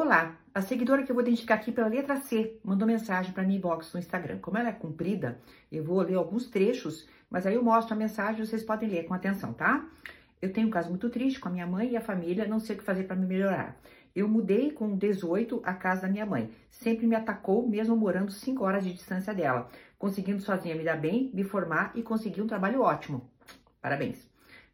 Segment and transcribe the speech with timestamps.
[0.00, 3.56] Olá, a seguidora que eu vou identificar aqui pela letra C mandou mensagem para mim
[3.56, 4.38] inbox no Instagram.
[4.38, 5.40] Como ela é comprida,
[5.72, 9.06] eu vou ler alguns trechos, mas aí eu mostro a mensagem e vocês podem ler
[9.06, 9.84] com atenção, tá?
[10.40, 12.76] Eu tenho um caso muito triste com a minha mãe e a família, não sei
[12.76, 13.76] o que fazer para me melhorar.
[14.14, 16.48] Eu mudei com 18 a casa da minha mãe.
[16.70, 19.68] Sempre me atacou, mesmo morando 5 horas de distância dela.
[19.98, 23.28] Conseguindo sozinha me dar bem, me formar e conseguir um trabalho ótimo.
[23.82, 24.27] Parabéns.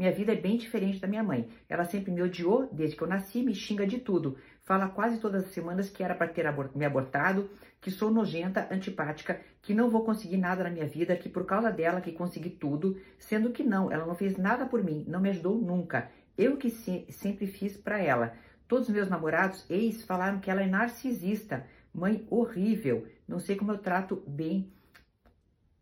[0.00, 1.46] Minha vida é bem diferente da minha mãe.
[1.68, 4.38] Ela sempre me odiou desde que eu nasci, me xinga de tudo.
[4.62, 7.50] Fala quase todas as semanas que era para ter me abortado,
[7.82, 11.70] que sou nojenta, antipática, que não vou conseguir nada na minha vida, que por causa
[11.70, 15.28] dela que consegui tudo, sendo que não, ela não fez nada por mim, não me
[15.28, 16.10] ajudou nunca.
[16.34, 18.32] Eu que se, sempre fiz para ela.
[18.66, 23.06] Todos os meus namorados, ex, falaram que ela é narcisista, mãe horrível.
[23.28, 24.72] Não sei como eu trato bem,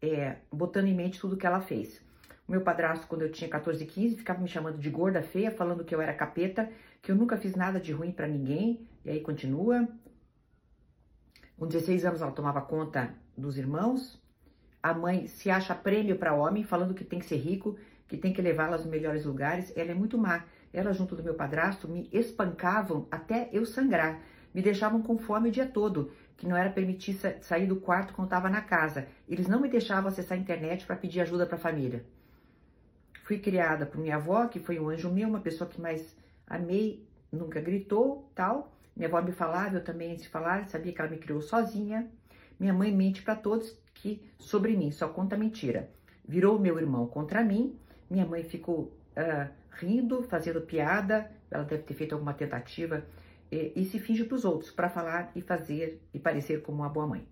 [0.03, 2.08] é, botando em mente tudo que ela fez.
[2.49, 5.85] O meu padrasto, quando eu tinha 14, 15, ficava me chamando de gorda feia, falando
[5.85, 6.71] que eu era capeta,
[7.03, 8.89] que eu nunca fiz nada de ruim para ninguém.
[9.05, 9.87] E aí continua.
[11.59, 14.19] Com 16 anos ela tomava conta dos irmãos.
[14.83, 18.33] A mãe se acha prêmio para homem, falando que tem que ser rico, que tem
[18.33, 19.71] que levá-las nos melhores lugares.
[19.77, 20.47] Ela é muito má.
[20.73, 24.23] Ela, junto do meu padrasto, me espancavam até eu sangrar.
[24.55, 27.13] Me deixavam com fome o dia todo, que não era permitir
[27.43, 29.07] sair do quarto quando estava na casa.
[29.29, 32.07] Eles não me deixavam acessar a internet para pedir ajuda para a família.
[33.29, 37.07] Fui criada por minha avó, que foi um anjo meu, uma pessoa que mais amei,
[37.31, 38.73] nunca gritou, tal.
[38.97, 42.11] Minha avó me falava, eu também se falar, sabia que ela me criou sozinha.
[42.59, 45.91] Minha mãe mente para todos que sobre mim só conta mentira.
[46.27, 47.79] Virou meu irmão contra mim.
[48.09, 51.31] Minha mãe ficou uh, rindo, fazendo piada.
[51.51, 53.05] Ela deve ter feito alguma tentativa
[53.53, 56.89] e, e se finge para os outros para falar e fazer e parecer como uma
[56.89, 57.29] boa mãe.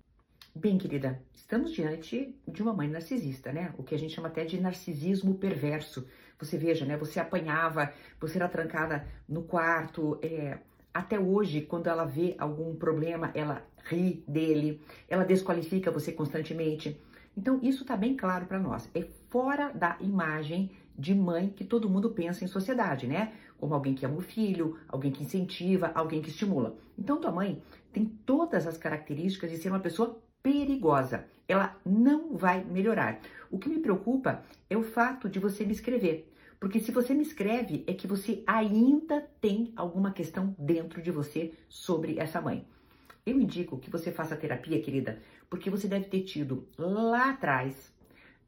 [0.59, 3.75] Bem, querida, estamos diante de uma mãe narcisista, né?
[3.77, 6.09] O que a gente chama até de narcisismo perverso.
[6.39, 6.97] Você veja, né?
[6.97, 10.19] Você apanhava, você era trancada no quarto.
[10.23, 10.59] É...
[10.95, 16.99] Até hoje, quando ela vê algum problema, ela ri dele, ela desqualifica você constantemente.
[17.37, 18.89] Então, isso está bem claro para nós.
[18.95, 23.35] É fora da imagem de mãe que todo mundo pensa em sociedade, né?
[23.59, 26.79] Como alguém que ama o filho, alguém que incentiva, alguém que estimula.
[26.97, 27.63] Então, tua mãe
[27.93, 31.25] tem todas as características de ser uma pessoa perigosa.
[31.49, 33.21] Ela não vai melhorar.
[33.51, 36.33] O que me preocupa é o fato de você me escrever.
[36.61, 41.53] Porque se você me escreve, é que você ainda tem alguma questão dentro de você
[41.69, 42.65] sobre essa mãe.
[43.27, 45.21] Eu indico que você faça terapia, querida,
[45.51, 47.93] porque você deve ter tido lá atrás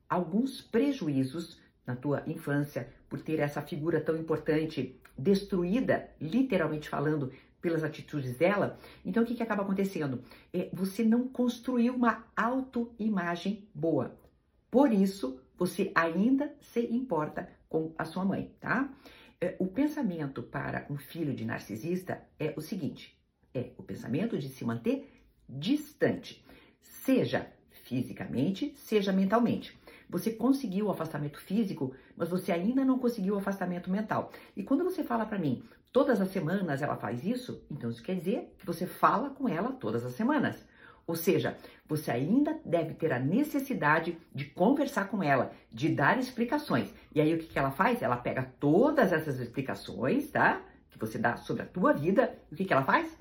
[0.09, 7.83] alguns prejuízos na tua infância por ter essa figura tão importante destruída, literalmente falando, pelas
[7.83, 10.23] atitudes dela, então o que, que acaba acontecendo?
[10.53, 14.17] É, você não construiu uma autoimagem boa.
[14.71, 18.93] Por isso, você ainda se importa com a sua mãe, tá?
[19.41, 23.19] É, o pensamento para um filho de narcisista é o seguinte:
[23.55, 25.09] é o pensamento de se manter
[25.49, 26.45] distante,
[26.81, 29.79] seja fisicamente, seja mentalmente.
[30.09, 34.31] Você conseguiu o afastamento físico, mas você ainda não conseguiu o afastamento mental.
[34.57, 38.15] E quando você fala para mim, todas as semanas ela faz isso, então isso quer
[38.15, 40.65] dizer que você fala com ela todas as semanas.
[41.07, 46.93] Ou seja, você ainda deve ter a necessidade de conversar com ela, de dar explicações.
[47.15, 48.03] E aí o que, que ela faz?
[48.03, 50.61] Ela pega todas essas explicações, tá?
[50.91, 53.17] Que você dá sobre a tua vida, e o que, que ela faz?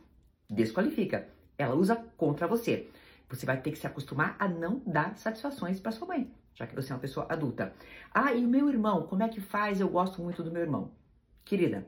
[0.49, 1.29] Desqualifica.
[1.57, 2.89] Ela usa contra você.
[3.29, 6.75] Você vai ter que se acostumar a não dar satisfações para sua mãe, já que
[6.75, 7.71] você é uma pessoa adulta.
[8.11, 9.79] Ah, e o meu irmão, como é que faz?
[9.79, 10.91] Eu gosto muito do meu irmão.
[11.45, 11.87] Querida,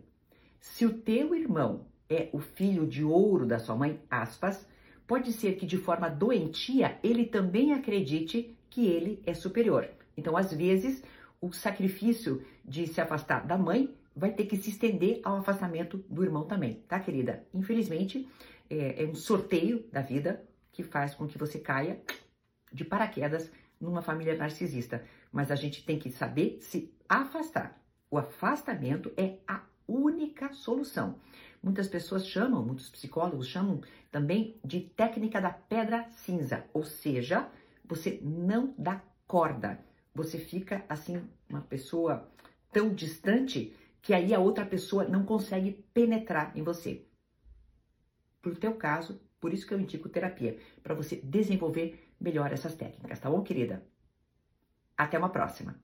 [0.60, 4.68] se o teu irmão é o filho de ouro da sua mãe, aspas,
[5.08, 9.90] pode ser que de forma doentia ele também acredite que ele é superior.
[10.16, 11.04] Então, às vezes,
[11.42, 16.24] o sacrifício de se afastar da mãe vai ter que se estender ao afastamento do
[16.24, 17.44] irmão também, tá, querida?
[17.54, 18.28] Infelizmente,
[18.70, 22.00] é, é um sorteio da vida que faz com que você caia
[22.72, 25.04] de paraquedas numa família narcisista.
[25.32, 27.82] Mas a gente tem que saber se afastar.
[28.10, 31.20] O afastamento é a única solução.
[31.62, 33.82] Muitas pessoas chamam, muitos psicólogos chamam
[34.12, 37.50] também de técnica da pedra cinza, ou seja,
[37.84, 39.84] você não dá corda.
[40.14, 42.30] Você fica assim, uma pessoa
[42.72, 47.06] tão distante que aí a outra pessoa não consegue penetrar em você.
[48.42, 53.20] Pro teu caso, por isso que eu indico terapia, para você desenvolver melhor essas técnicas,
[53.20, 53.86] tá bom, querida?
[54.96, 55.82] Até uma próxima.